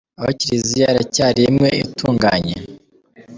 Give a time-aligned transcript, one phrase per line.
[0.19, 2.55] Aho Kiliziya iracyari imwe itunganye?